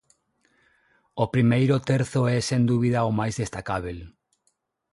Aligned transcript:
O 1.23 1.25
primeiro 1.33 1.75
terzo 1.89 2.21
é 2.35 2.37
sen 2.49 2.61
dúbida 2.71 3.07
o 3.09 3.11
máis 3.19 3.35
destacábel. 3.41 3.99